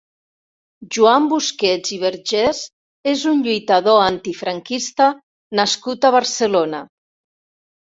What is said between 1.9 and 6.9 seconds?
i Vergés és un lluitador antifranquista nascut a Barcelona.